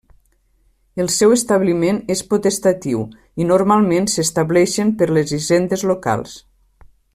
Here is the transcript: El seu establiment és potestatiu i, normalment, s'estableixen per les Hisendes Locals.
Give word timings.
El 1.03 1.09
seu 1.15 1.35
establiment 1.35 1.99
és 2.15 2.23
potestatiu 2.31 3.03
i, 3.19 3.47
normalment, 3.51 4.09
s'estableixen 4.15 4.95
per 5.03 5.11
les 5.19 5.35
Hisendes 5.39 5.85
Locals. 5.93 6.35